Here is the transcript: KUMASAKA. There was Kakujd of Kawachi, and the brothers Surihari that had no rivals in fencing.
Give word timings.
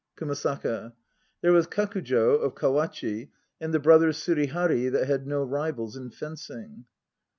KUMASAKA. 0.15 0.93
There 1.43 1.51
was 1.53 1.67
Kakujd 1.67 2.11
of 2.43 2.55
Kawachi, 2.55 3.29
and 3.59 3.71
the 3.71 3.79
brothers 3.79 4.17
Surihari 4.17 4.89
that 4.91 5.05
had 5.07 5.27
no 5.27 5.43
rivals 5.43 5.95
in 5.95 6.09
fencing. 6.09 6.85